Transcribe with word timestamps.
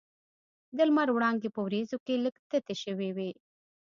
د 0.77 0.79
لمر 0.89 1.07
وړانګې 1.11 1.49
په 1.55 1.59
وریځو 1.65 1.97
کې 2.05 2.15
لږ 2.23 2.35
تتې 2.49 2.75
شوې 2.83 3.09
وې. 3.15 3.29